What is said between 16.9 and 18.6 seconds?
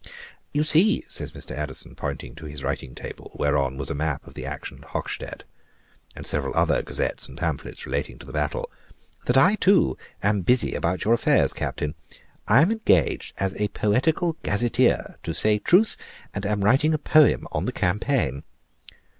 a poem on the campaign."